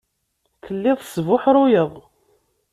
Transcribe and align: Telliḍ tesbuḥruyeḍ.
Telliḍ 0.65 0.97
tesbuḥruyeḍ. 0.99 1.93